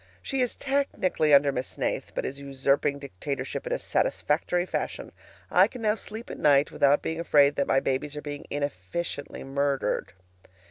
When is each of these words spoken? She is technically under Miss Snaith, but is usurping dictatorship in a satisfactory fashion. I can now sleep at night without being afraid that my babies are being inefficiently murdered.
She 0.23 0.41
is 0.41 0.55
technically 0.55 1.31
under 1.31 1.51
Miss 1.51 1.67
Snaith, 1.67 2.11
but 2.15 2.25
is 2.25 2.39
usurping 2.39 2.97
dictatorship 2.97 3.67
in 3.67 3.73
a 3.73 3.77
satisfactory 3.77 4.65
fashion. 4.65 5.11
I 5.51 5.67
can 5.67 5.83
now 5.83 5.93
sleep 5.93 6.31
at 6.31 6.39
night 6.39 6.71
without 6.71 7.03
being 7.03 7.19
afraid 7.19 7.55
that 7.57 7.67
my 7.67 7.79
babies 7.79 8.17
are 8.17 8.21
being 8.23 8.47
inefficiently 8.49 9.43
murdered. 9.43 10.13